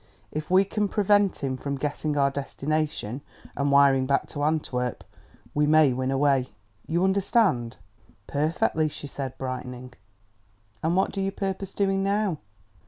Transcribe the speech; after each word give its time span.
If 0.31 0.49
we 0.49 0.65
can 0.65 0.87
prevent 0.87 1.43
him 1.43 1.57
from 1.57 1.77
guessing 1.77 2.17
our 2.17 2.31
destination 2.31 3.21
and 3.55 3.71
wiring 3.71 4.07
back 4.07 4.25
to 4.29 4.43
Antwerp, 4.43 5.03
we 5.53 5.67
may 5.67 5.93
win 5.93 6.09
away. 6.09 6.49
You 6.87 7.03
understand?" 7.03 7.77
"Perfectly," 8.25 8.87
she 8.89 9.05
said, 9.05 9.37
brightening. 9.37 9.93
"And 10.81 10.95
what 10.95 11.11
do 11.11 11.21
you 11.21 11.29
purpose 11.31 11.75
doing 11.75 12.01
now?" 12.03 12.39